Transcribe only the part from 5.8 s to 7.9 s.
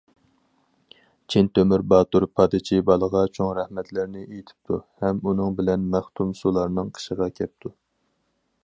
مەختۇمسۇلانىڭ قېشىغا كەپتۇ.